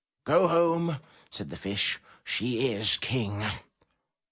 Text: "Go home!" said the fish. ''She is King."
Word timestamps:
"Go 0.23 0.47
home!" 0.47 0.97
said 1.29 1.51
the 1.51 1.55
fish. 1.55 1.99
''She 2.25 2.71
is 2.73 2.97
King." 2.97 3.45